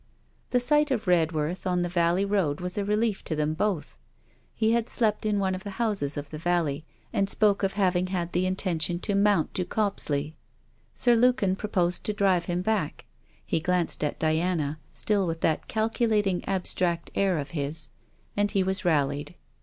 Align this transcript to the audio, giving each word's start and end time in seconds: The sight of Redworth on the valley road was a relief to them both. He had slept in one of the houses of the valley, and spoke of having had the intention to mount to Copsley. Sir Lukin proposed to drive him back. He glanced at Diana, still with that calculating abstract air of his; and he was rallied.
The 0.49 0.59
sight 0.59 0.89
of 0.89 1.05
Redworth 1.05 1.67
on 1.67 1.83
the 1.83 1.87
valley 1.87 2.25
road 2.25 2.59
was 2.59 2.75
a 2.75 2.83
relief 2.83 3.23
to 3.25 3.35
them 3.35 3.53
both. 3.53 3.95
He 4.55 4.71
had 4.71 4.89
slept 4.89 5.27
in 5.27 5.37
one 5.37 5.53
of 5.53 5.63
the 5.63 5.69
houses 5.77 6.17
of 6.17 6.31
the 6.31 6.39
valley, 6.39 6.83
and 7.13 7.29
spoke 7.29 7.61
of 7.61 7.73
having 7.73 8.07
had 8.07 8.31
the 8.33 8.47
intention 8.47 8.97
to 9.01 9.13
mount 9.13 9.53
to 9.53 9.63
Copsley. 9.63 10.33
Sir 10.91 11.15
Lukin 11.15 11.55
proposed 11.55 12.03
to 12.05 12.13
drive 12.13 12.45
him 12.45 12.63
back. 12.63 13.05
He 13.45 13.59
glanced 13.59 14.03
at 14.03 14.17
Diana, 14.17 14.79
still 14.91 15.27
with 15.27 15.41
that 15.41 15.67
calculating 15.67 16.43
abstract 16.45 17.11
air 17.13 17.37
of 17.37 17.51
his; 17.51 17.89
and 18.35 18.49
he 18.49 18.63
was 18.63 18.83
rallied. 18.83 19.35